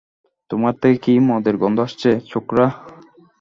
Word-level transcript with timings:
তোমার 0.49 0.73
থেকে 0.81 0.97
কি 1.03 1.13
মদের 1.27 1.55
গন্ধ 1.57 1.77
আসছে, 1.79 2.09
ছোকরা? 2.29 2.65